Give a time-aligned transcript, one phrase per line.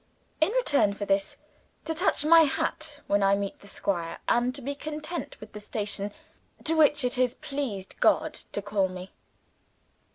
[0.41, 1.37] In return for this,
[1.85, 5.59] to touch my hat when I meet the Squire, and to be content with the
[5.59, 6.11] station
[6.63, 9.11] to which it has pleased God to call me.